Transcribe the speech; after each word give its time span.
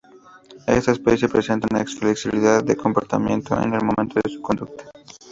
Esta 0.65 0.93
especie 0.93 1.29
presenta 1.29 1.67
una 1.69 1.85
flexibilidad 1.85 2.63
de 2.63 2.75
comportamiento 2.75 3.55
en 3.61 3.75
el 3.75 3.83
momento 3.83 4.19
de 4.19 4.31
su 4.33 4.41
conducta. 4.41 4.85